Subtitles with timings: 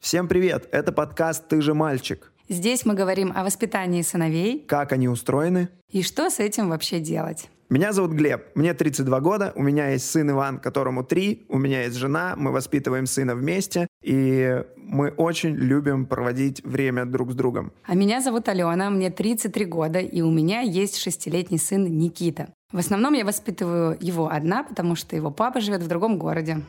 [0.00, 0.66] Всем привет!
[0.72, 2.32] Это подкаст «Ты же мальчик».
[2.48, 5.68] Здесь мы говорим о воспитании сыновей Как они устроены?
[5.90, 7.50] и что с этим вообще делать.
[7.68, 11.82] Меня зовут Глеб, мне 32 года, у меня есть сын Иван, которому 3, у меня
[11.82, 17.70] есть жена, мы воспитываем сына вместе, и мы очень любим проводить время друг с другом.
[17.84, 22.48] А меня зовут Алена, мне 33 года, и у меня есть шестилетний сын Никита.
[22.72, 26.62] В основном я воспитываю его одна, потому что его папа живет в другом городе.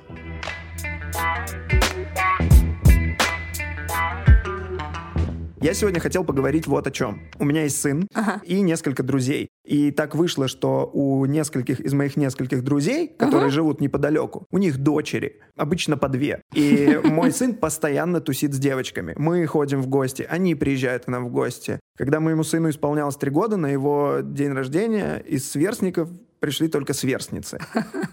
[5.62, 7.22] Я сегодня хотел поговорить вот о чем.
[7.38, 8.08] У меня есть сын
[8.44, 9.50] и несколько друзей.
[9.64, 14.80] И так вышло, что у нескольких из моих нескольких друзей, которые живут неподалеку, у них
[14.80, 16.42] дочери, обычно по две.
[16.56, 19.14] И мой сын постоянно тусит с девочками.
[19.18, 21.80] Мы ходим в гости, они приезжают к нам в гости.
[21.96, 27.60] Когда моему сыну исполнялось три года, на его день рождения из сверстников пришли только сверстницы.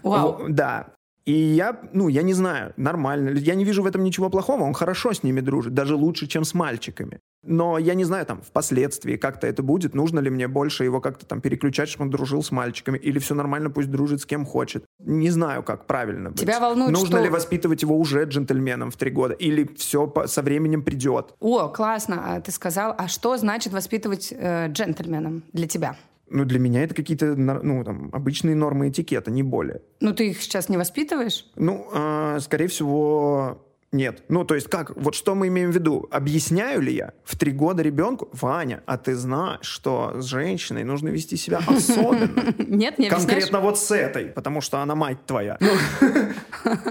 [0.03, 0.45] Вау.
[0.49, 0.93] Да.
[1.25, 3.37] И я, ну, я не знаю, нормально.
[3.37, 4.63] Я не вижу в этом ничего плохого.
[4.63, 7.19] Он хорошо с ними дружит, даже лучше, чем с мальчиками.
[7.45, 9.93] Но я не знаю, там, впоследствии как-то это будет.
[9.95, 12.97] Нужно ли мне больше его как-то там переключать, чтобы он дружил с мальчиками?
[12.97, 14.83] Или все нормально, пусть дружит с кем хочет?
[14.99, 16.39] Не знаю, как правильно быть.
[16.39, 19.33] Тебя волнует, Нужно что- ли воспитывать его уже джентльменом в три года?
[19.35, 21.33] Или все со временем придет?
[21.39, 22.93] О, классно, а ты сказал.
[22.97, 25.95] А что значит воспитывать э, джентльменом для тебя?
[26.29, 29.81] Ну, для меня это какие-то, ну, там, обычные нормы этикета, не более.
[29.99, 31.45] Ну, ты их сейчас не воспитываешь?
[31.55, 34.23] Ну, а, скорее всего, нет.
[34.29, 34.95] Ну, то есть как?
[34.95, 36.07] Вот что мы имеем в виду?
[36.11, 41.09] Объясняю ли я в три года ребенку, Ваня, а ты знаешь, что с женщиной нужно
[41.09, 42.53] вести себя особенно?
[42.59, 43.09] Нет, не?
[43.09, 45.57] Конкретно вот с этой, потому что она мать твоя.
[45.59, 45.71] Ну,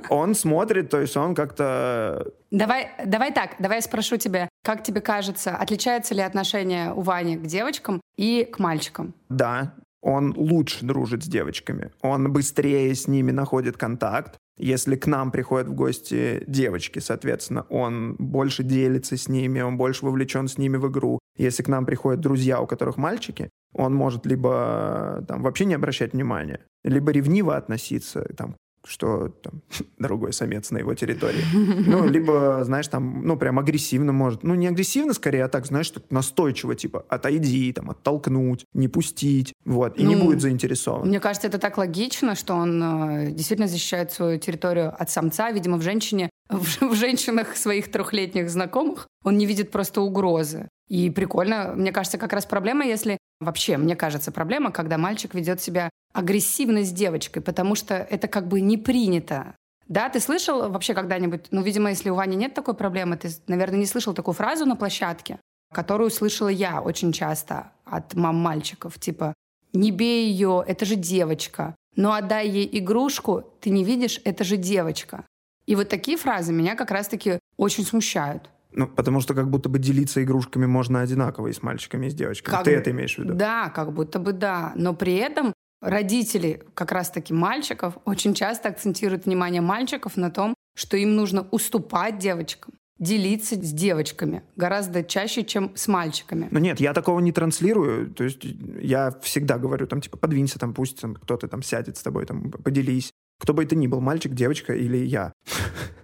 [0.09, 2.33] Он смотрит, то есть он как-то...
[2.51, 7.37] Давай, давай так, давай я спрошу тебя, как тебе кажется, отличается ли отношение у Вани
[7.37, 9.15] к девочкам и к мальчикам?
[9.29, 11.91] Да, он лучше дружит с девочками.
[12.03, 14.37] Он быстрее с ними находит контакт.
[14.59, 20.05] Если к нам приходят в гости девочки, соответственно, он больше делится с ними, он больше
[20.05, 21.19] вовлечен с ними в игру.
[21.37, 26.13] Если к нам приходят друзья, у которых мальчики, он может либо там, вообще не обращать
[26.13, 28.57] внимания, либо ревниво относиться, там,
[28.89, 29.63] что там,
[29.99, 31.45] другой самец на его территории.
[31.53, 34.43] Ну, либо, знаешь, там, ну, прям агрессивно может.
[34.43, 39.53] Ну, не агрессивно скорее, а так, знаешь, так настойчиво, типа, отойди, там, оттолкнуть, не пустить,
[39.65, 41.09] вот, и не Ну, будет заинтересован.
[41.09, 45.51] Мне кажется, это так логично, что он э, действительно защищает свою территорию от самца.
[45.51, 50.69] Видимо, в женщине, в, в женщинах своих трехлетних знакомых он не видит просто угрозы.
[50.89, 53.19] И прикольно, мне кажется, как раз проблема, если...
[53.41, 58.49] Вообще, мне кажется, проблема, когда мальчик ведет себя агрессивно с девочкой, потому что это как
[58.49, 59.55] бы не принято.
[59.87, 63.79] Да, ты слышал вообще когда-нибудь, ну, видимо, если у Вани нет такой проблемы, ты, наверное,
[63.79, 65.39] не слышал такую фразу на площадке,
[65.73, 69.35] которую слышала я очень часто от мам мальчиков, типа
[69.73, 71.75] «Не бей ее, это же девочка».
[71.97, 75.25] Но отдай ей игрушку, ты не видишь, это же девочка.
[75.67, 78.51] И вот такие фразы меня как раз-таки очень смущают.
[78.79, 82.15] Ну, потому что как будто бы делиться игрушками можно одинаково и с мальчиками, и с
[82.15, 82.55] девочками.
[82.55, 83.35] Как Ты это имеешь в виду?
[83.35, 84.73] Да, как будто бы да.
[84.77, 85.53] Но при этом
[85.83, 92.19] родители как раз-таки мальчиков очень часто акцентируют внимание мальчиков на том, что им нужно уступать
[92.19, 96.47] девочкам, делиться с девочками гораздо чаще, чем с мальчиками.
[96.53, 98.11] Ну нет, я такого не транслирую.
[98.11, 98.45] То есть
[98.81, 102.53] я всегда говорю, там, типа, подвинься, там, пусть там, кто-то там сядет с тобой, там,
[102.53, 103.11] поделись.
[103.41, 105.33] Кто бы это ни был, мальчик, девочка или я.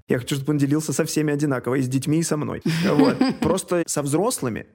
[0.09, 2.63] Я хочу, чтобы он делился со всеми одинаково, и с детьми, и со мной.
[2.87, 3.17] Вот.
[3.41, 4.67] Просто со взрослыми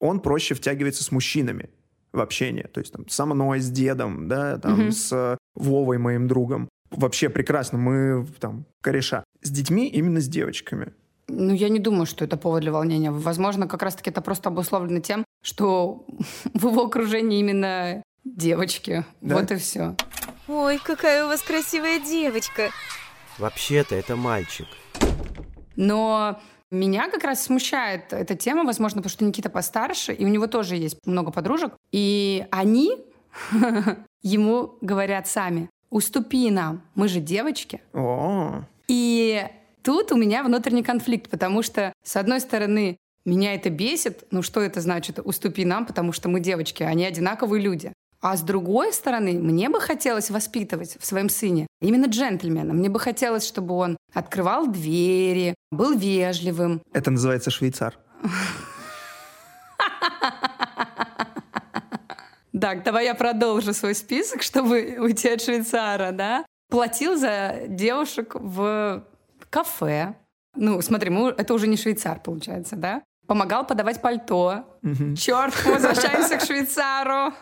[0.00, 1.68] он проще втягивается с мужчинами
[2.12, 2.66] в общение.
[2.68, 4.92] То есть там со мной, с дедом, да, там Мгм.
[4.92, 6.68] с э, Вовой, моим другом.
[6.90, 9.22] Вообще прекрасно, мы там кореша.
[9.42, 10.92] С детьми именно с девочками.
[11.28, 13.10] Ну, я не думаю, что это повод для волнения.
[13.12, 16.06] Возможно, как раз-таки это просто обусловлено тем, что
[16.54, 19.04] в его окружении именно девочки.
[19.20, 19.36] Да?
[19.36, 19.94] Вот и все.
[20.48, 22.70] Ой, какая у вас красивая девочка.
[23.40, 24.66] Вообще-то это мальчик.
[25.74, 26.38] Но
[26.70, 30.76] меня как раз смущает эта тема, возможно, потому что Никита постарше, и у него тоже
[30.76, 31.72] есть много подружек.
[31.90, 32.98] И они
[34.22, 37.80] ему говорят сами, уступи нам, мы же девочки.
[37.94, 39.46] О, И
[39.82, 44.26] тут у меня внутренний конфликт, потому что, с одной стороны, меня это бесит.
[44.30, 45.18] Ну, что это значит?
[45.22, 47.94] Уступи нам, потому что мы девочки, они одинаковые люди.
[48.22, 52.74] А с другой стороны, мне бы хотелось воспитывать в своем сыне именно джентльмена.
[52.74, 56.82] Мне бы хотелось, чтобы он открывал двери, был вежливым.
[56.92, 57.96] это называется швейцар.
[62.60, 66.44] Так, давай я продолжу свой список, чтобы уйти от швейцара, да?
[66.68, 69.04] Платил за девушек в
[69.50, 70.14] кафе.
[70.56, 73.02] Ну, смотри, мы- это уже не швейцар, получается, да?
[73.26, 74.64] Помогал подавать пальто.
[74.82, 75.14] Мгм.
[75.14, 77.32] Черт, возвращаемся к швейцару.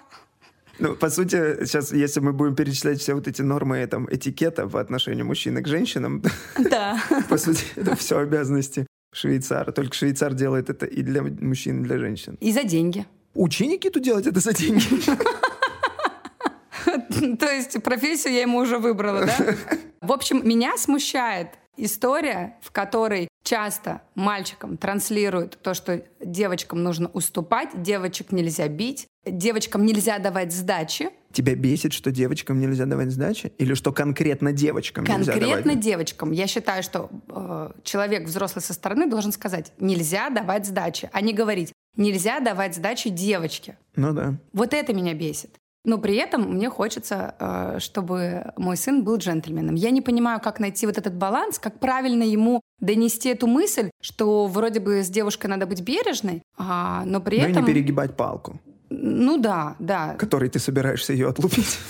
[0.79, 4.81] Ну, по сути, сейчас, если мы будем перечислять все вот эти нормы там, этикета по
[4.81, 6.23] отношению мужчины к женщинам,
[6.59, 7.03] Да.
[7.29, 9.73] по сути, это все обязанности Швейцар.
[9.73, 12.37] Только швейцар делает это и для мужчин, и для женщин.
[12.41, 13.07] И за деньги.
[13.35, 14.85] Учи Никиту делать это за деньги.
[17.37, 19.55] То есть профессию я ему уже выбрала, да?
[20.01, 27.83] В общем, меня смущает история, в которой часто мальчикам транслируют то, что девочкам нужно уступать,
[27.83, 31.11] девочек нельзя бить, девочкам нельзя давать сдачи.
[31.33, 33.53] Тебя бесит, что девочкам нельзя давать сдачи?
[33.59, 35.41] Или что конкретно девочкам нельзя давать?
[35.41, 36.33] Конкретно девочкам.
[36.33, 41.33] Я считаю, что э, человек взрослый со стороны должен сказать, нельзя давать сдачи, а не
[41.33, 43.77] говорить, нельзя давать сдачи девочке.
[43.97, 44.35] Ну да.
[44.53, 45.51] Вот это меня бесит.
[45.85, 49.75] Но при этом мне хочется, э, чтобы мой сын был джентльменом.
[49.75, 54.47] Я не понимаю, как найти вот этот баланс, как правильно ему донести эту мысль, что
[54.47, 57.65] вроде бы с девушкой надо быть бережной, а, но при Ну и этом...
[57.65, 60.15] не перегибать палку, Ну да, да.
[60.15, 61.79] которой ты собираешься ее отлупить.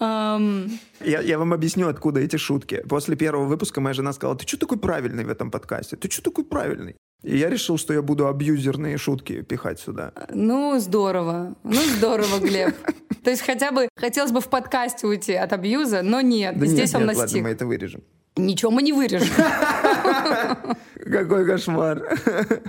[0.00, 2.82] Я, я вам объясню, откуда эти шутки.
[2.88, 5.96] После первого выпуска моя жена сказала, ты что такой правильный в этом подкасте?
[5.96, 6.96] Ты что такой правильный?
[7.22, 10.12] И я решил, что я буду абьюзерные шутки пихать сюда.
[10.34, 11.54] ну, здорово.
[11.62, 12.74] Ну, здорово, Глеб.
[13.22, 16.58] То есть хотя бы хотелось бы в подкасте уйти от абьюза, но нет.
[16.58, 17.42] Да Здесь нет, он нет, ладно, настиг.
[17.44, 18.02] мы это вырежем.
[18.36, 19.28] Ничего мы не вырежем.
[21.04, 22.18] Какой кошмар.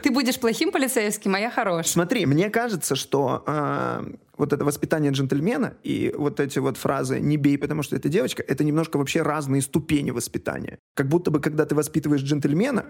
[0.02, 1.88] Ты будешь плохим полицейским, а я хорош.
[1.88, 4.04] Смотри, мне кажется, что э,
[4.38, 8.44] вот это воспитание джентльмена и вот эти вот фразы «не бей, потому что это девочка»—
[8.48, 10.80] это немножко вообще разные ступени воспитания.
[10.96, 12.86] Как будто бы, когда ты воспитываешь джентльмена,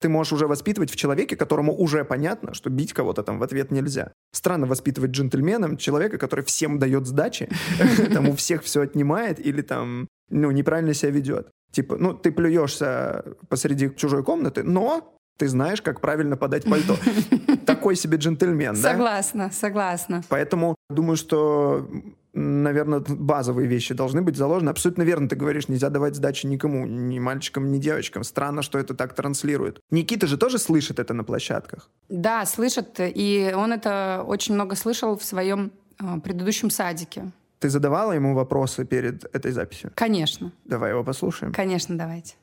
[0.00, 3.70] ты можешь уже воспитывать в человеке, которому уже понятно, что бить кого-то там в ответ
[3.70, 4.12] нельзя.
[4.32, 7.48] Странно воспитывать джентльменом человека, который всем дает сдачи,
[8.12, 11.48] там у всех все отнимает или там, ну, неправильно себя ведет.
[11.76, 16.96] Типа, ну, ты плюешься посреди чужой комнаты, но ты знаешь, как правильно подать пальто.
[17.66, 18.92] Такой себе джентльмен, да?
[18.92, 20.22] Согласна, согласна.
[20.30, 21.86] Поэтому думаю, что,
[22.32, 24.70] наверное, базовые вещи должны быть заложены.
[24.70, 28.24] Абсолютно верно ты говоришь, нельзя давать сдачи никому, ни мальчикам, ни девочкам.
[28.24, 29.78] Странно, что это так транслирует.
[29.90, 31.90] Никита же тоже слышит это на площадках.
[32.08, 37.32] Да, слышат, и он это очень много слышал в своем э, предыдущем садике.
[37.58, 39.90] Ты задавала ему вопросы перед этой записью?
[39.94, 41.52] Конечно, Давай его послушаем.
[41.52, 42.34] конечно, давайте.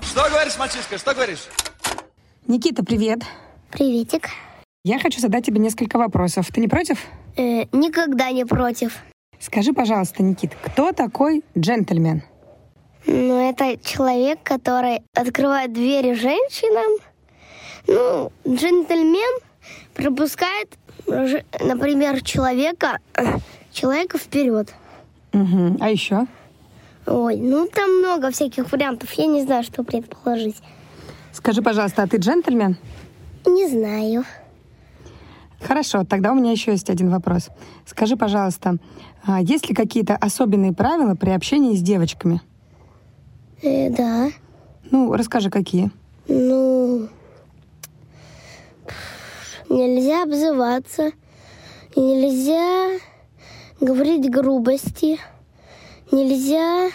[0.00, 1.46] Что говоришь, мальчишка, что говоришь?
[2.46, 3.20] Никита, привет.
[3.70, 4.28] Приветик.
[4.84, 6.46] Я хочу задать тебе несколько вопросов.
[6.52, 6.98] Ты не против?
[7.36, 8.96] Э, никогда не против.
[9.38, 12.22] Скажи, пожалуйста, Никит, кто такой джентльмен?
[13.06, 16.98] Ну, это человек, который открывает двери женщинам.
[17.86, 19.40] Ну, джентльмен
[19.94, 20.72] пропускает,
[21.06, 22.98] например, человека,
[23.74, 24.72] человека вперед.
[25.32, 25.78] Угу.
[25.80, 26.26] А еще?
[27.06, 29.12] Ой, ну там много всяких вариантов.
[29.12, 30.56] Я не знаю, что предположить.
[31.32, 32.78] Скажи, пожалуйста, а ты джентльмен?
[33.44, 34.24] Не знаю.
[35.60, 37.48] Хорошо, тогда у меня еще есть один вопрос.
[37.84, 38.76] Скажи, пожалуйста,
[39.26, 42.40] а есть ли какие-то особенные правила при общении с девочками?
[43.62, 44.30] Э, да.
[44.90, 45.90] Ну, расскажи, какие.
[46.28, 47.08] Ну,
[49.68, 51.12] нельзя обзываться,
[51.96, 52.98] нельзя
[53.80, 55.18] говорить грубости,
[56.10, 56.90] нельзя,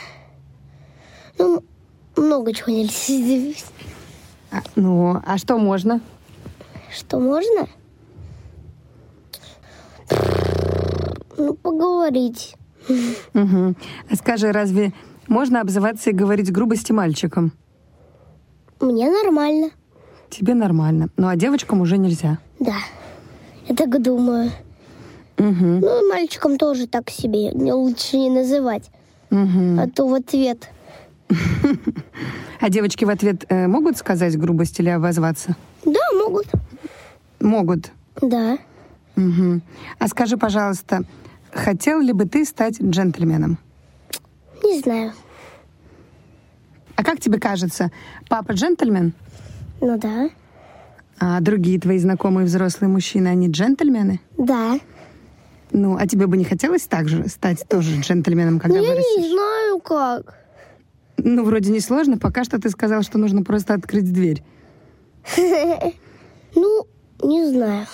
[1.37, 1.63] ну,
[2.15, 3.59] много чего нельзя.
[4.51, 6.01] А, ну, а что можно?
[6.91, 7.67] Что можно?
[11.37, 12.55] Ну, поговорить.
[13.35, 13.75] Угу.
[14.09, 14.91] А скажи, разве
[15.27, 17.53] можно обзываться и говорить грубости мальчикам?
[18.79, 19.69] Мне нормально.
[20.31, 21.09] Тебе нормально.
[21.15, 22.39] Ну, а девочкам уже нельзя.
[22.59, 22.77] Да,
[23.67, 24.51] я так думаю.
[25.39, 25.65] Угу.
[25.81, 27.51] Ну, и мальчикам тоже так себе.
[27.53, 28.89] Лучше не называть,
[29.31, 29.79] Угу.
[29.81, 30.69] а то в ответ.
[32.61, 35.55] А девочки в ответ э, могут сказать грубость или обозваться?
[35.85, 36.45] Да, могут.
[37.39, 37.91] Могут.
[38.21, 38.57] Да.
[39.15, 39.61] Мгм.
[39.97, 41.03] А скажи, пожалуйста,
[41.53, 43.57] хотел ли бы ты стать джентльменом?
[44.61, 45.13] Не знаю.
[46.97, 47.91] А как тебе кажется,
[48.27, 49.13] папа джентльмен,
[49.79, 50.29] Ну да.
[51.17, 54.19] а другие твои знакомые взрослые мужчины, они джентльмены?
[54.37, 54.79] Да.
[55.71, 59.17] Ну, а тебе бы не хотелось также стать тоже джентльменом, когда Ну, я вырастешь?
[59.23, 60.35] не знаю как.
[61.17, 62.17] Ну, вроде не сложно.
[62.17, 64.43] Пока что ты сказал, что нужно просто открыть дверь.
[66.55, 66.87] Ну,
[67.21, 67.85] не знаю.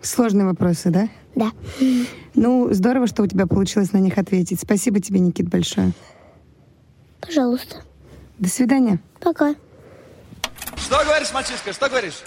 [0.00, 1.08] Сложные вопросы, да?
[1.34, 1.50] Да.
[2.34, 4.58] Ну, здорово, что у тебя получилось на них ответить.
[4.60, 5.92] Спасибо тебе, Никит, большое.
[7.20, 7.76] Пожалуйста.
[8.38, 8.98] До свидания.
[9.20, 9.54] Пока.
[10.76, 12.22] Что говоришь, мальчишка, что говоришь?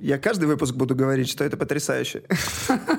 [0.00, 2.22] Я каждый выпуск буду говорить, что это потрясающе.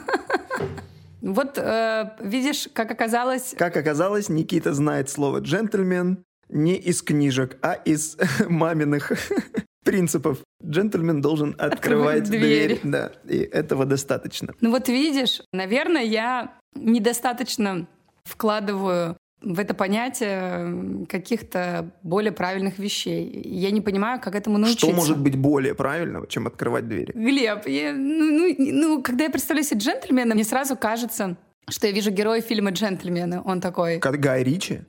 [1.22, 7.74] Вот э, видишь, как оказалось, Как оказалось, Никита знает слово «джентльмен» не из книжек, а
[7.74, 8.18] из
[8.50, 9.12] маминых
[9.84, 10.40] принципов.
[10.64, 12.80] Джентльмен должен открывать Открывать дверь.
[12.80, 12.80] дверь.
[12.84, 14.54] Да, и этого достаточно.
[14.62, 17.88] ну вот видишь, наверное, я недостаточно
[18.24, 23.42] вкладываю в это понятие каких-то более правильных вещей.
[23.46, 24.88] Я не понимаю, как этому научиться.
[24.88, 27.14] Что может быть более правильного, чем открывать двери?
[27.14, 31.38] Глеб, я, ну, ну, ну, когда я представляю себе джентльмена, мне сразу кажется,
[31.70, 33.42] что я вижу героя фильма «Джентльмены».
[33.46, 34.00] Он такой...
[34.00, 34.82] Как Гай Ричи?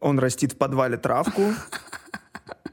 [0.00, 1.42] Он растит в подвале травку.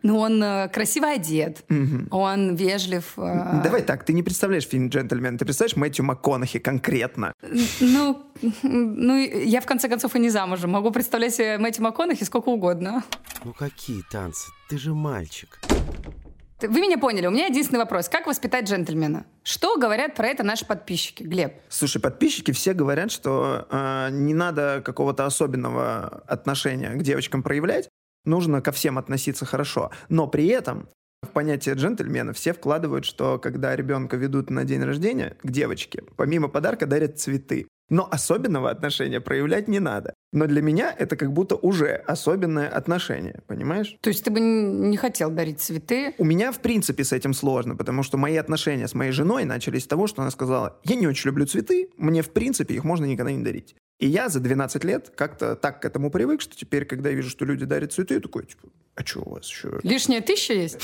[0.04, 1.64] Ну, он э, красиво одет,
[2.10, 3.14] он вежлив.
[3.18, 7.34] э, Давай так, ты не представляешь фильм «Джентльмен», ты представляешь Мэтью МакКонахи конкретно.
[7.80, 8.24] Ну,
[8.64, 10.72] ну, я в конце концов и не замужем.
[10.72, 13.04] Могу представлять себе Мэтью МакКонахи сколько угодно.
[13.44, 14.50] Ну какие танцы?
[14.70, 15.60] Ты же мальчик.
[16.62, 17.26] Вы меня поняли.
[17.26, 18.08] У меня единственный вопрос.
[18.08, 19.26] Как воспитать джентльмена?
[19.44, 21.24] Что говорят про это наши подписчики?
[21.24, 21.54] Глеб.
[21.70, 27.90] Слушай, подписчики все говорят, что э, не надо какого-то особенного отношения к девочкам проявлять,
[28.26, 29.92] нужно ко всем относиться хорошо.
[30.10, 30.88] Но при этом
[31.22, 36.48] в понятие джентльмена все вкладывают, что когда ребенка ведут на день рождения к девочке, помимо
[36.48, 37.68] подарка дарят цветы.
[37.92, 40.14] Но особенного отношения проявлять не надо.
[40.32, 43.98] Но для меня это как будто уже особенное отношение, понимаешь?
[44.00, 46.16] То есть ты бы не хотел дарить цветы?
[46.18, 49.84] У меня, в принципе, с этим сложно, потому что мои отношения с моей женой начались
[49.84, 53.04] с того, что она сказала, я не очень люблю цветы, мне, в принципе, их можно
[53.04, 53.76] никогда не дарить.
[54.00, 57.30] И я за 12 лет как-то так к этому привык, что теперь, когда я вижу,
[57.30, 59.80] что люди дарят цветы, я такой, типа, а что у вас еще?
[59.84, 60.80] Лишняя тысяча есть?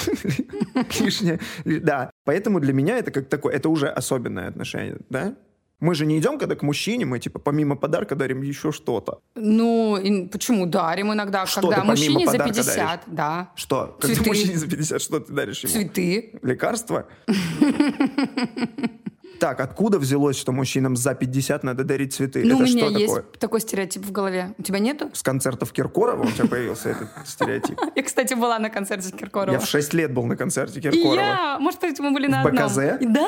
[1.00, 1.40] Лишнее.
[1.66, 2.12] Ли- Да.
[2.26, 5.36] Поэтому для меня это как такое, это уже особенное отношение, да?
[5.80, 9.20] Мы же не идем, когда к мужчине, мы, типа, помимо подарка дарим еще что-то.
[9.36, 10.66] Ну, и почему?
[10.66, 13.02] Дарим иногда, Что когда мужчине за подарка 50, даришь?
[13.08, 13.52] да.
[13.56, 13.96] Что?
[14.00, 14.30] Когда Цветы.
[14.30, 15.74] мужчине за 50, что ты даришь ему?
[15.74, 16.40] Цветы.
[16.42, 17.06] Лекарства?
[19.40, 22.44] Так, откуда взялось, что мужчинам за 50 надо дарить цветы?
[22.44, 23.26] Ну, у Это меня что есть такое?
[23.40, 24.56] такой стереотип в голове.
[24.58, 25.12] У тебя нету?
[25.14, 27.80] С концертов Киркорова у тебя появился этот стереотип?
[27.96, 29.52] Я, кстати, была на концерте Киркорова.
[29.54, 31.14] Я в 6 лет был на концерте Киркорова.
[31.14, 31.58] я!
[31.60, 32.66] Может мы были на одном.
[32.66, 32.76] БКЗ?
[33.02, 33.28] Да!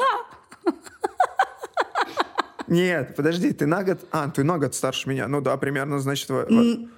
[2.69, 3.99] Нет, подожди, ты на год...
[4.11, 5.27] А, ты на год старше меня.
[5.27, 6.29] Ну да, примерно, значит...
[6.29, 6.45] во-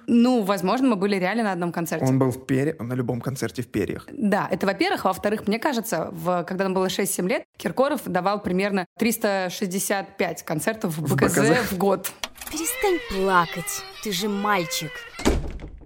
[0.06, 2.04] Ну, возможно, мы были реально на одном концерте.
[2.06, 4.06] Он был в перьях, он на любом концерте в перьях.
[4.12, 5.04] Да, это во-первых.
[5.04, 11.06] Во-вторых, мне кажется, в, когда нам было 6-7 лет, Киркоров давал примерно 365 концертов в
[11.06, 11.70] В БКЗ, БКЗ?
[11.72, 12.12] в год.
[12.50, 14.90] Перестань плакать, ты же мальчик.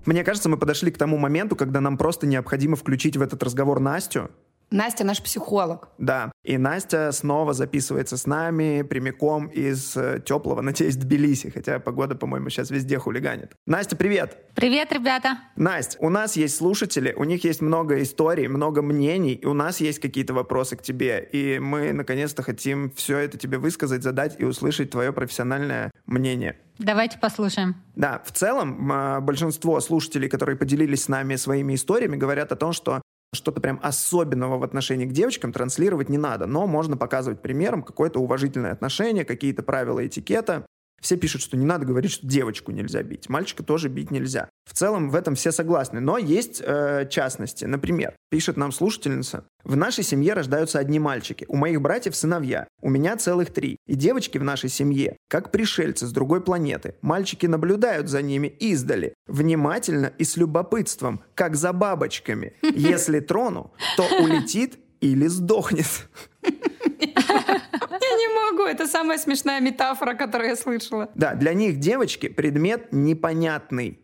[0.05, 3.81] Мне кажется, мы подошли к тому моменту, когда нам просто необходимо включить в этот разговор
[3.81, 4.31] Настю.
[4.71, 5.89] Настя наш психолог.
[5.99, 12.15] Да, и Настя снова записывается с нами прямиком из э, теплого, надеюсь, Тбилиси, хотя погода,
[12.15, 13.53] по-моему, сейчас везде хулиганит.
[13.67, 14.39] Настя, привет!
[14.55, 15.39] Привет, ребята.
[15.57, 19.81] Настя, у нас есть слушатели, у них есть много историй, много мнений, и у нас
[19.81, 24.45] есть какие-то вопросы к тебе, и мы, наконец-то, хотим все это тебе высказать, задать и
[24.45, 26.59] услышать твое профессиональное мнение.
[26.79, 27.77] Давайте послушаем.
[27.95, 32.73] Да, в целом м, большинство слушателей, которые поделились с нами своими историями, говорят о том,
[32.73, 33.01] что
[33.37, 38.19] что-то прям особенного в отношении к девочкам транслировать не надо, но можно показывать примером какое-то
[38.21, 40.67] уважительное отношение, какие-то правила этикета.
[41.01, 44.49] Все пишут, что не надо говорить, что девочку нельзя бить, мальчика тоже бить нельзя.
[44.65, 47.65] В целом в этом все согласны, но есть э, частности.
[47.65, 52.89] Например, пишет нам слушательница, в нашей семье рождаются одни мальчики, у моих братьев сыновья, у
[52.89, 53.79] меня целых три.
[53.87, 56.95] И девочки в нашей семье, как пришельцы с другой планеты.
[57.03, 62.55] Мальчики наблюдают за ними издали, внимательно и с любопытством, как за бабочками.
[62.63, 66.09] Если трону, то улетит или сдохнет.
[66.43, 71.11] Я не могу, это самая смешная метафора, которую я слышала.
[71.15, 74.01] Да, для них девочки предмет непонятный.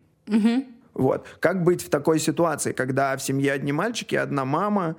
[0.94, 1.26] Вот.
[1.40, 4.96] Как быть в такой ситуации, когда в семье одни мальчики, одна мама?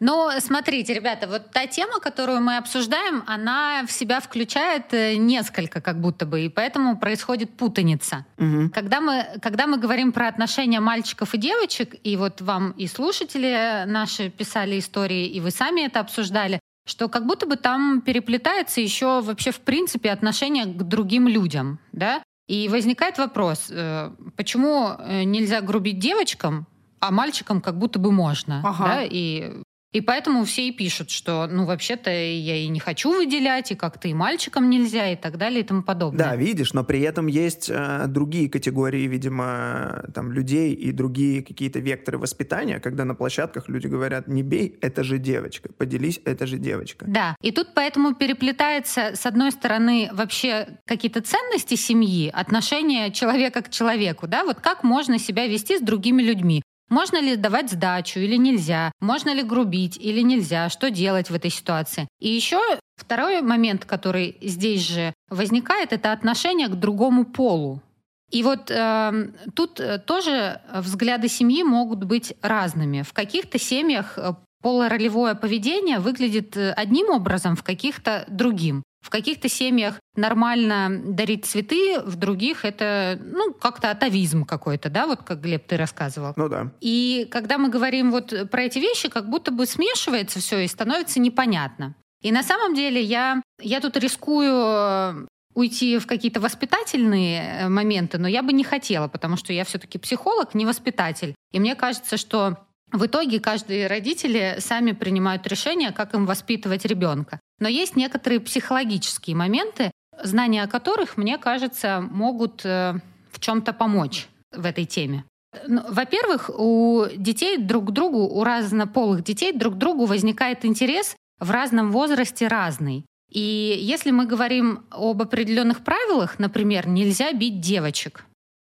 [0.00, 5.80] Ну, смотрите, ребята, вот та тема, которую мы обсуждаем, она в себя включает э, несколько
[5.80, 8.26] как будто бы, и поэтому происходит путаница.
[8.74, 13.84] Когда, мы, когда мы говорим про отношения мальчиков и девочек, и вот вам и слушатели
[13.86, 19.20] наши писали истории, и вы сами это обсуждали, что как будто бы там переплетается еще
[19.20, 22.22] вообще в принципе отношение к другим людям, да?
[22.48, 26.66] И возникает вопрос, э, почему э, нельзя грубить девочкам,
[27.00, 28.84] а мальчикам как будто бы можно, Ага.
[28.84, 29.02] да?
[29.02, 29.62] И
[29.96, 34.08] и поэтому все и пишут, что, ну, вообще-то я и не хочу выделять, и как-то
[34.08, 36.22] и мальчикам нельзя, и так далее, и тому подобное.
[36.22, 41.78] Да, видишь, но при этом есть э, другие категории, видимо, там, людей и другие какие-то
[41.78, 46.58] векторы воспитания, когда на площадках люди говорят, не бей, это же девочка, поделись, это же
[46.58, 47.06] девочка.
[47.08, 53.70] Да, и тут поэтому переплетается, с одной стороны, вообще какие-то ценности семьи, отношения человека к
[53.70, 56.62] человеку, да, вот как можно себя вести с другими людьми.
[56.88, 58.92] Можно ли давать сдачу или нельзя?
[59.00, 60.68] Можно ли грубить или нельзя?
[60.68, 62.08] Что делать в этой ситуации?
[62.20, 62.60] И еще
[62.96, 67.82] второй момент, который здесь же возникает, это отношение к другому полу.
[68.30, 73.02] И вот э, тут тоже взгляды семьи могут быть разными.
[73.02, 78.82] В каких-то семьях э, полуролевое поведение выглядит э, одним образом, в каких-то другим.
[79.06, 85.22] В каких-то семьях нормально дарить цветы, в других это, ну, как-то атовизм какой-то, да, вот
[85.22, 86.32] как Глеб ты рассказывал.
[86.34, 86.72] Ну да.
[86.80, 91.20] И когда мы говорим вот про эти вещи, как будто бы смешивается все и становится
[91.20, 91.94] непонятно.
[92.20, 98.18] И на самом деле я, я тут рискую э, уйти в какие-то воспитательные э, моменты,
[98.18, 101.36] но я бы не хотела, потому что я все-таки психолог, не воспитатель.
[101.52, 107.40] И мне кажется, что в итоге каждые родители сами принимают решение, как им воспитывать ребенка.
[107.58, 109.90] Но есть некоторые психологические моменты,
[110.22, 112.94] знания о которых, мне кажется, могут э,
[113.30, 115.24] в чем-то помочь в этой теме.
[115.66, 121.16] Ну, во-первых, у детей друг к другу, у разнополых детей друг к другу возникает интерес
[121.40, 123.04] в разном возрасте разный.
[123.30, 128.24] И если мы говорим об определенных правилах, например, нельзя бить девочек,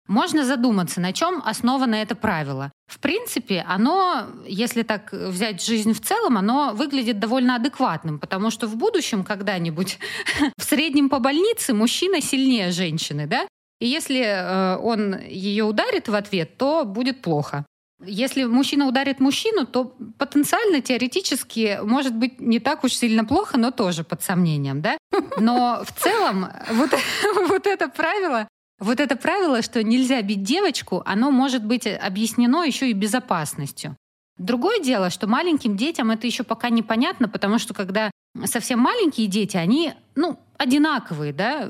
[0.09, 2.73] можно задуматься, на чем основано это правило.
[2.87, 8.67] В принципе, оно, если так взять жизнь в целом, оно выглядит довольно адекватным, потому что
[8.67, 9.99] в будущем когда-нибудь
[10.57, 13.47] в среднем по больнице мужчина сильнее женщины, да?
[13.81, 17.65] И если э, он ее ударит в ответ, то будет плохо.
[18.05, 23.73] Если мужчина ударит мужчину, то потенциально, теоретически, может быть не так уж сильно плохо, но
[23.73, 24.97] тоже под сомнением, да?
[25.39, 26.91] Но в целом вот,
[27.49, 28.49] вот это правило,
[28.81, 33.97] вот это правило, что нельзя бить девочку, оно может быть объяснено еще и безопасностью.
[34.39, 38.11] Другое дело, что маленьким детям это еще пока непонятно, потому что когда
[38.45, 41.69] совсем маленькие дети, они, ну, одинаковые, да,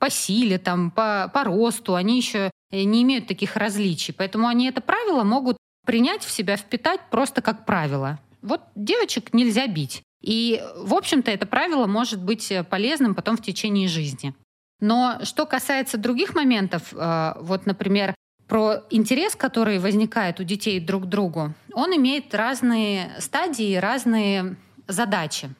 [0.00, 4.12] по силе, там, по, по росту, они еще не имеют таких различий.
[4.12, 8.18] Поэтому они это правило могут принять в себя, впитать просто как правило.
[8.42, 10.02] Вот девочек нельзя бить.
[10.20, 14.34] И, в общем-то, это правило может быть полезным потом в течение жизни.
[14.80, 18.14] Но что касается других моментов, э, вот, например,
[18.46, 24.56] про интерес, который возникает у детей друг к другу, он имеет разные стадии, разные
[24.86, 25.50] задачи.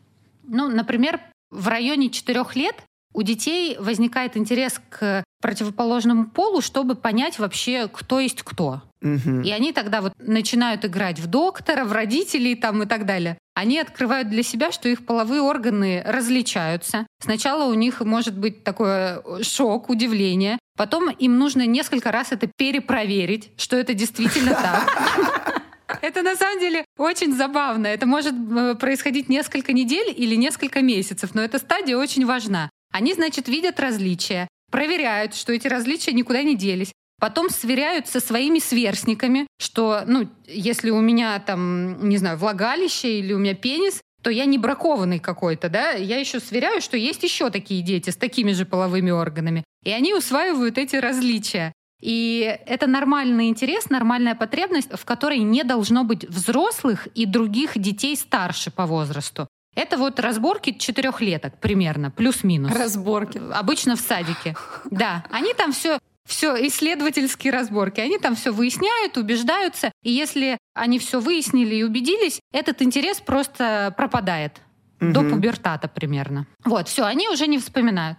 [0.44, 1.20] Ну, например,
[1.50, 2.76] в районе четырех лет
[3.14, 8.82] у детей возникает интерес к противоположному полу, чтобы понять вообще, кто есть кто.
[9.00, 9.42] Угу.
[9.42, 13.38] И они тогда вот начинают играть в доктора, в родителей там и так далее.
[13.54, 17.06] Они открывают для себя, что их половые органы различаются.
[17.22, 20.59] Сначала у них может быть такой э, шок, удивление.
[20.76, 25.62] Потом им нужно несколько раз это перепроверить, что это действительно так.
[26.02, 27.87] Это на самом деле очень забавно.
[27.87, 32.70] Это может э, происходить несколько недель или несколько месяцев, но эта стадия очень важна.
[32.92, 36.92] Они, значит, видят различия, проверяют, что эти различия никуда не делись.
[37.20, 43.33] Потом сверяют со своими сверстниками, что, ну, если у меня там, не знаю, влагалище или
[43.33, 47.51] у меня пенис, то я не бракованный какой-то, да, я еще сверяю, что есть еще
[47.51, 49.64] такие дети с такими же половыми органами.
[49.85, 51.72] И они усваивают эти различия.
[52.01, 58.16] И это нормальный интерес, нормальная потребность, в которой не должно быть взрослых и других детей
[58.16, 59.48] старше по возрасту.
[59.78, 62.74] Это вот разборки четырехлеток примерно, плюс-минус.
[62.74, 63.40] Разборки.
[63.52, 64.56] Обычно в садике.
[64.90, 68.00] Да, они там все все исследовательские разборки.
[68.00, 69.92] Они там все выясняют, убеждаются.
[70.02, 74.60] И если они все выяснили и убедились, этот интерес просто пропадает.
[75.00, 75.12] Угу.
[75.12, 76.48] До пубертата примерно.
[76.64, 78.18] Вот, все, они уже не вспоминают.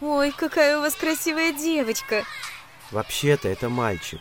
[0.00, 2.24] Ой, какая у вас красивая девочка.
[2.90, 4.20] Вообще-то это мальчик.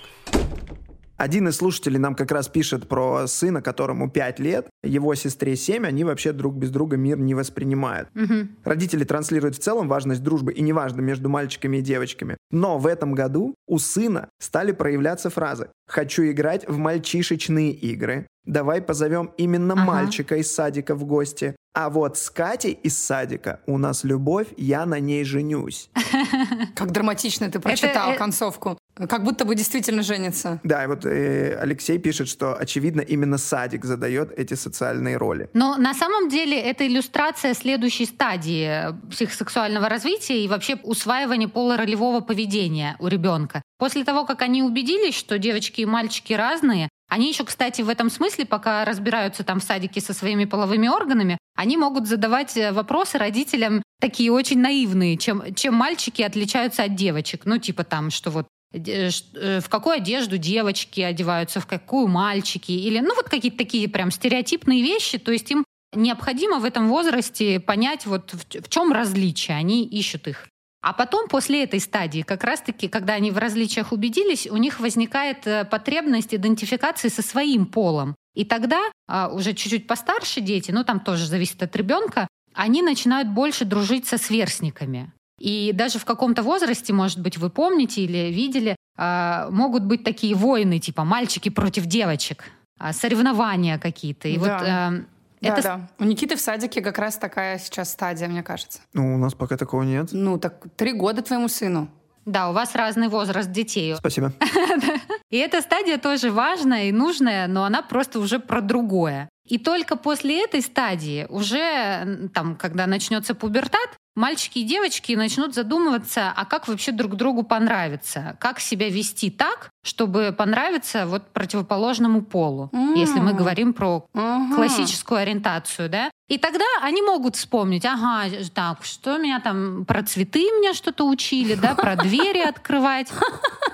[1.18, 5.86] Один из слушателей нам как раз пишет про сына, которому 5 лет, его сестре 7,
[5.86, 8.10] они вообще друг без друга мир не воспринимают.
[8.16, 8.48] Угу.
[8.66, 12.38] Родители транслируют в целом важность дружбы, и неважно, между мальчиками и девочками.
[12.52, 18.80] Но в этом году у сына стали проявляться фразы «хочу играть в мальчишечные игры», Давай
[18.80, 19.84] позовем именно ага.
[19.84, 21.56] мальчика из садика в гости.
[21.74, 25.90] А вот с Катей из садика у нас любовь, я на ней женюсь.
[26.76, 28.16] Как драматично ты прочитал Это...
[28.16, 28.78] Э, концовку.
[28.96, 30.60] Как будто бы действительно женится.
[30.64, 35.50] Да, и вот э, Алексей пишет, что, очевидно, именно садик задает эти социальные роли.
[35.54, 42.96] Но на самом деле это иллюстрация следующей стадии психосексуального развития и вообще усваивания полуролевого поведения
[43.00, 43.62] у ребенка.
[43.78, 48.10] После того, как они убедились, что девочки и мальчики разные, они еще, кстати, в этом
[48.10, 53.18] смысле, пока разбираются там в садике со своими половыми органами, они могут задавать э, вопросы
[53.18, 57.42] родителям такие очень наивные, чем, чем мальчики отличаются от девочек.
[57.46, 62.72] Ну, типа там, что вот э, э, в какую одежду девочки одеваются, в какую мальчики,
[62.72, 67.60] или, ну, вот какие-то такие прям стереотипные вещи, то есть им необходимо в этом возрасте
[67.60, 70.48] понять, вот в, в чем различия, они ищут их.
[70.82, 75.48] А потом, после этой стадии, как раз-таки, когда они в различиях убедились, у них возникает
[75.48, 78.14] э, потребность идентификации со своим полом.
[78.36, 83.30] И тогда а, уже чуть-чуть постарше дети, ну там тоже зависит от ребенка, они начинают
[83.30, 85.12] больше дружить со сверстниками.
[85.40, 90.36] И даже в каком-то возрасте, может быть, вы помните или видели, а, могут быть такие
[90.36, 92.46] войны, типа мальчики против девочек,
[92.80, 94.28] а, соревнования какие-то.
[94.28, 94.40] И да.
[94.40, 95.06] вот
[95.42, 95.90] Да, Это да.
[96.00, 98.80] У Никиты в садике как раз такая сейчас стадия, мне кажется.
[98.94, 100.10] Ну, у нас пока такого нет.
[100.12, 101.90] Ну, так три года твоему сыну.
[102.26, 103.96] Да, у вас разный возраст детей.
[103.96, 104.34] Спасибо.
[105.30, 109.30] И эта стадия тоже важная и нужная, но она просто уже про другое.
[109.46, 116.34] И только после этой стадии, уже там, когда начнется пубертат, мальчики и девочки начнут задумываться,
[116.36, 122.70] а как вообще друг другу понравиться, как себя вести так, чтобы понравиться вот противоположному полу,
[122.74, 122.94] М.
[122.96, 124.56] если мы говорим про Ага.
[124.56, 126.10] классическую ориентацию, да.
[126.28, 128.24] И тогда они могут вспомнить, ага,
[128.54, 133.12] так, что меня там, про цветы меня что-то учили, да, про двери открывать.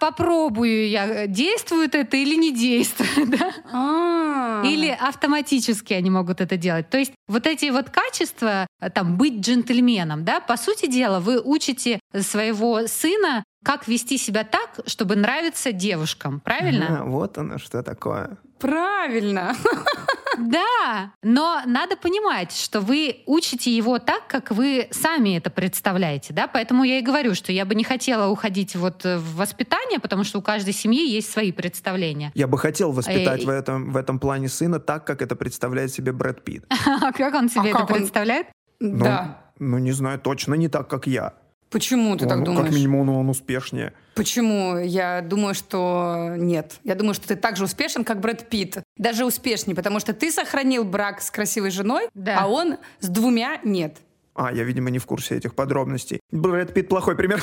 [0.00, 3.52] Попробую я, действует это или не действует, да.
[3.72, 4.62] А.
[4.64, 6.88] Или автоматически они могут это делать.
[6.90, 11.40] То есть вот эти вот качества, э, там, быть джентльменом, да, по сути дела, вы
[11.40, 17.00] учите своего сына, как вести себя так, чтобы нравиться девушкам, правильно?
[17.00, 18.36] А, вот оно что такое.
[18.58, 19.56] Правильно.
[20.38, 26.46] Да, но надо понимать, что вы учите его так, как вы сами это представляете, да,
[26.46, 30.38] поэтому я и говорю, что я бы не хотела уходить вот в воспитание, потому что
[30.38, 32.32] у каждой семьи есть свои представления.
[32.34, 36.12] Я бы хотел воспитать в этом, в этом плане сына так, как это представляет себе
[36.12, 36.64] Брэд Питт.
[37.04, 38.46] А как он себе А это представляет?
[38.80, 39.40] Ну, Да.
[39.58, 41.34] Ну, не знаю, точно не так, как я.
[41.70, 42.66] Почему ты так Он, думаешь?
[42.66, 43.92] Как минимум, он успешнее.
[44.14, 44.78] Почему?
[44.78, 46.76] Я думаю, что нет.
[46.84, 48.78] Я думаю, что ты так же успешен, как Брэд Питт.
[48.96, 52.38] Даже успешнее, потому что ты сохранил брак с красивой женой, Да.
[52.40, 53.96] а он с двумя нет.
[54.34, 56.20] А, я, видимо, не в курсе этих подробностей.
[56.30, 57.40] Брэд Питт плохой пример.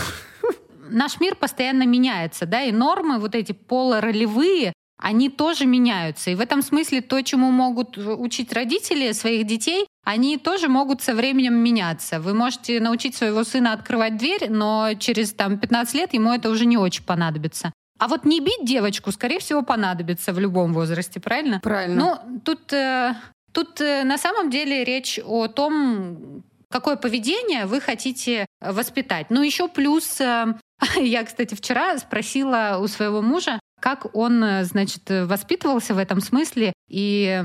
[0.89, 6.29] Наш мир постоянно меняется, да, и нормы вот эти полуролевые, они тоже меняются.
[6.31, 11.13] И в этом смысле то, чему могут учить родители своих детей, они тоже могут со
[11.13, 12.19] временем меняться.
[12.19, 16.65] Вы можете научить своего сына открывать дверь, но через там, 15 лет ему это уже
[16.65, 17.73] не очень понадобится.
[17.99, 21.59] А вот не бить девочку, скорее всего, понадобится в любом возрасте, правильно?
[21.59, 22.21] Правильно.
[22.25, 23.13] Ну, тут, э,
[23.51, 29.27] тут э, на самом деле речь о том, какое поведение вы хотите воспитать.
[29.29, 30.55] Ну, еще плюс, э,
[30.99, 36.71] я, кстати, вчера спросила у своего мужа, как он, э, значит, воспитывался в этом смысле
[36.89, 37.43] и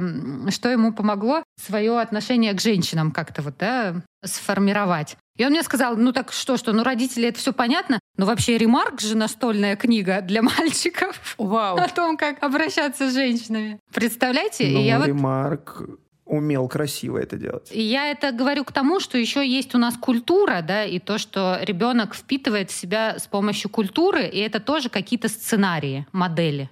[0.51, 5.17] что ему помогло свое отношение к женщинам как-то вот, да, сформировать.
[5.37, 8.57] И он мне сказал, ну так что, что, ну родители, это все понятно, но вообще
[8.59, 11.77] ремарк же настольная книга для мальчиков Вау.
[11.77, 13.79] о том, как обращаться с женщинами.
[13.93, 14.69] Представляете?
[14.69, 15.83] Ну, и я вот Ремарк
[16.27, 17.71] умел красиво это делать.
[17.71, 21.59] я это говорю к тому, что еще есть у нас культура, да, и то, что
[21.63, 26.69] ребенок впитывает в себя с помощью культуры, и это тоже какие-то сценарии, модели.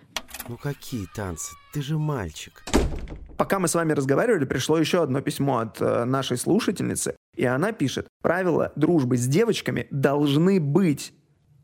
[0.48, 1.54] Ну какие танцы?
[1.72, 2.64] Ты же мальчик.
[3.38, 7.72] Пока мы с вами разговаривали, пришло еще одно письмо от э, нашей слушательницы, и она
[7.72, 11.14] пишет, правила дружбы с девочками должны быть.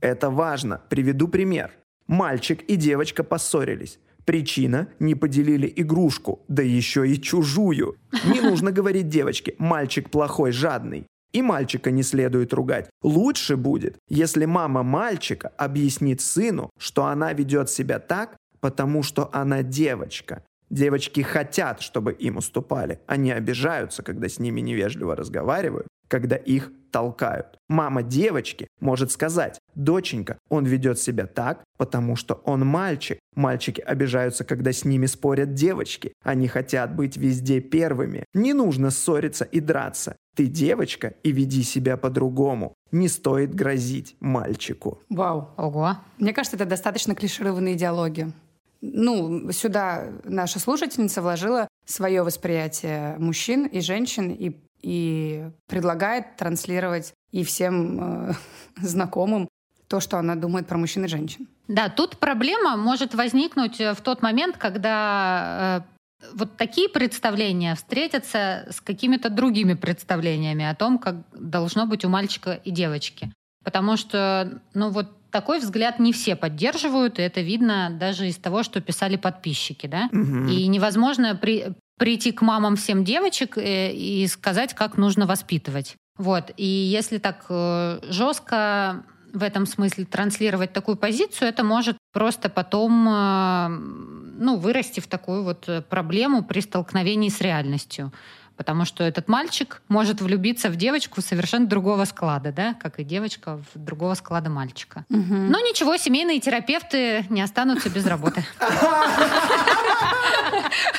[0.01, 0.81] Это важно.
[0.89, 1.73] Приведу пример.
[2.07, 3.99] Мальчик и девочка поссорились.
[4.31, 7.97] Причина– не поделили игрушку, да еще и чужую.
[8.25, 11.09] Не нужно говорить девочке «мальчик плохой, жадный».
[11.33, 12.89] И мальчика не следует ругать.
[13.03, 19.65] Лучше будет, если мама мальчика объяснит сыну, что она ведет себя так, потому что она
[19.65, 20.45] девочка.
[20.71, 23.01] Девочки хотят, чтобы им уступали.
[23.09, 27.59] Они обижаются, когда с ними невежливо разговаривают, когда их толкают.
[27.69, 33.19] Мама девочки может сказать, доченька, он ведет себя так, потому что он мальчик.
[33.37, 36.13] Мальчики обижаются, когда с ними спорят девочки.
[36.25, 38.25] Они хотят быть везде первыми.
[38.35, 40.17] Не нужно ссориться и драться.
[40.35, 42.75] Ты девочка и веди себя по-другому.
[42.91, 45.01] Не стоит грозить мальчику.
[45.09, 45.51] Вау.
[45.57, 45.97] Ого.
[46.19, 48.33] Мне кажется, это достаточно клишированные диалоги.
[48.81, 57.45] Ну, сюда наша слушательница вложила свое восприятие мужчин и женщин и, и предлагает транслировать и
[57.45, 58.33] всем э,
[58.81, 59.49] знакомым
[59.89, 61.49] то, что она думает про мужчин и женщин.
[61.67, 65.85] Да, тут проблема может возникнуть э, в тот момент, когда
[66.23, 72.09] э, вот такие представления встретятся с какими-то другими представлениями о том, как должно быть у
[72.09, 73.33] мальчика и девочки.
[73.65, 78.63] Потому что, ну вот такой взгляд не все поддерживают, и это видно даже из того,
[78.63, 80.09] что писали подписчики, да.
[80.13, 80.49] Мгм.
[80.49, 85.97] И невозможно при- прийти к мамам всем девочек э, и сказать, как нужно воспитывать.
[86.17, 86.51] Вот.
[86.57, 93.07] И если так э, жестко в этом смысле транслировать такую позицию, это может просто потом
[93.07, 98.13] э, ну, вырасти в такую вот проблему при столкновении с реальностью.
[98.61, 103.59] Потому что этот мальчик может влюбиться в девочку совершенно другого склада, да, как и девочка
[103.73, 105.07] в другого склада мальчика.
[105.09, 108.45] Но ничего, семейные терапевты не останутся без работы.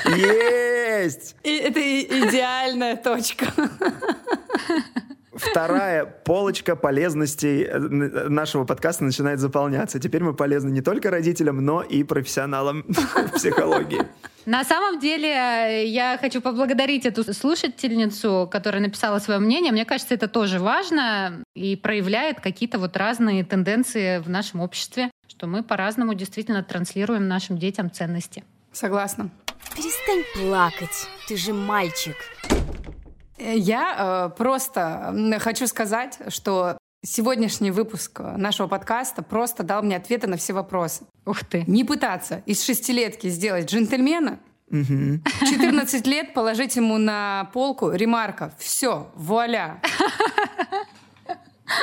[0.06, 1.36] Есть!
[1.43, 3.45] И это идеальная точка.
[5.36, 10.00] Вторая полочка полезностей э, н- нашего подкаста начинает заполняться.
[10.00, 12.84] Теперь мы полезны не только родителям, но и профессионалам
[13.36, 14.02] психологии.
[14.45, 19.71] На самом деле, я хочу поблагодарить эту слушательницу, которая написала свое мнение.
[19.71, 25.47] Мне кажется, это тоже важно и проявляет какие-то вот разные тенденции в нашем обществе, что
[25.47, 28.43] мы по-разному действительно транслируем нашим детям ценности.
[28.71, 29.30] Согласна.
[29.75, 32.15] Перестань плакать, ты же мальчик.
[33.38, 40.38] Я э, просто хочу сказать, что сегодняшний выпуск нашего подкаста просто дал мне ответы на
[40.38, 41.06] все вопросы.
[41.26, 41.64] Ух ты.
[41.68, 48.54] Не пытаться из шестилетки сделать джентльмена, 14 лет положить ему на полку ремарка.
[48.58, 49.82] Все, вуаля.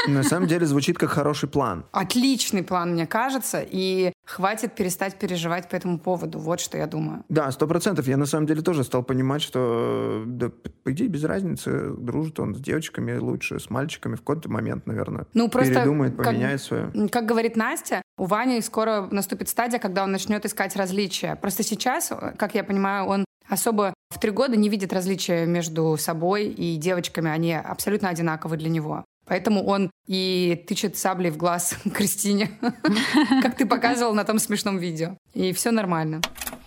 [0.06, 1.84] На самом деле звучит как хороший план.
[1.92, 6.38] Отличный план, мне кажется, и хватит перестать переживать по этому поводу.
[6.38, 7.24] Вот что я думаю.
[7.28, 8.06] Да, сто процентов.
[8.06, 10.50] Я на самом деле тоже стал понимать, что, да,
[10.84, 15.26] по идее, без разницы, дружит он с девочками лучше, с мальчиками в какой-то момент, наверное.
[15.34, 15.74] Ну, просто...
[15.74, 16.90] Передумает, как- поменяет свое.
[17.10, 21.36] Как говорит Настя, у Вани скоро наступит стадия, когда он начнет искать различия.
[21.36, 26.46] Просто сейчас, как я понимаю, он особо в три года не видит различия между собой
[26.48, 27.30] и девочками.
[27.30, 29.04] Они абсолютно одинаковы для него.
[29.28, 32.50] Поэтому он и тычет саблей в глаз Кристине,
[33.42, 35.16] как ты показывал на том смешном видео.
[35.34, 36.20] И все нормально.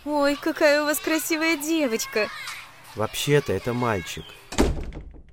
[0.06, 2.28] Ой, какая у вас красивая девочка.
[2.96, 4.24] Вообще-то это мальчик.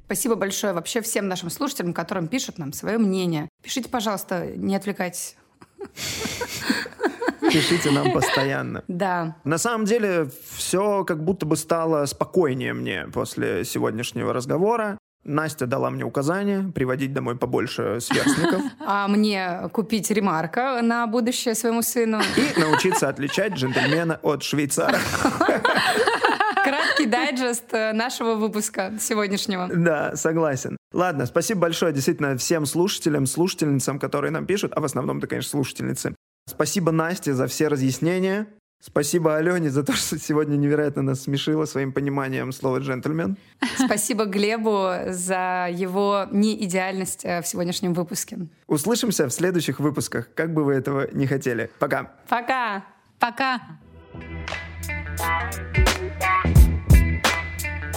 [0.07, 3.49] Спасибо большое вообще всем нашим слушателям, которым пишут нам свое мнение.
[3.63, 5.37] Пишите, пожалуйста, не отвлекайтесь.
[7.41, 8.85] Пишите нам постоянно.
[8.89, 9.37] Да.
[9.45, 14.98] На самом деле, все как будто бы стало спокойнее мне после сегодняшнего разговора.
[15.29, 21.83] Настя дала мне указание приводить домой побольше сверстников А мне купить ремарка на будущее своему
[21.83, 22.21] сыну.
[22.37, 24.99] и научиться отличать джентльмена от швейцара.
[26.65, 29.69] Краткий дайджест э, нашего выпуска сегодняшнего.
[29.73, 30.77] Да, согласен.
[30.93, 36.15] Ладно, спасибо большое действительно всем слушателям, слушательницам, которые нам пишут, а в основном-то, конечно, слушательницы.
[36.49, 38.47] Спасибо Насте за все разъяснения.
[38.81, 43.37] Спасибо Алене за то, что сегодня невероятно нас смешила своим пониманием слова «джентльмен».
[43.85, 48.39] Спасибо Глебу за его неидеальность э, в сегодняшнем выпуске.
[48.69, 51.71] Услышимся в следующих выпусках, как бы вы этого не хотели.
[51.79, 52.13] Пока.
[52.29, 52.85] Пока!
[53.19, 53.61] Пока.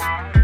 [0.03, 0.35] Thank